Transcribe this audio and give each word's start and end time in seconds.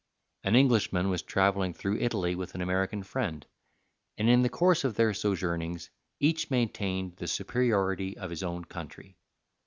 An 0.43 0.55
Englishman 0.55 1.11
was 1.11 1.21
traveling 1.21 1.75
through 1.75 1.99
Italy 1.99 2.33
with 2.33 2.55
an 2.55 2.61
American 2.61 3.03
friend, 3.03 3.45
and 4.17 4.27
in 4.27 4.41
the 4.41 4.49
course 4.49 4.83
of 4.83 4.95
their 4.95 5.13
sojournings 5.13 5.91
each 6.19 6.49
maintained 6.49 7.17
the 7.17 7.27
superiority 7.27 8.17
of 8.17 8.31
his 8.31 8.41
own 8.41 8.65
country. 8.65 9.15